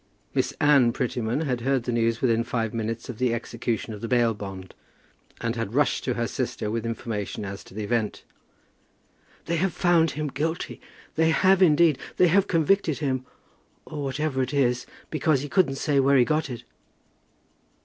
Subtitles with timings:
[0.33, 4.07] Miss Anne Prettyman had heard the news within five minutes of the execution of the
[4.07, 4.73] bail bond,
[5.41, 8.23] and had rushed to her sister with information as to the event.
[9.45, 10.81] "They have found him guilty;
[11.13, 11.99] they have, indeed.
[12.17, 13.27] They have convicted him,
[13.85, 16.63] or whatever it is, because he couldn't say where he got it."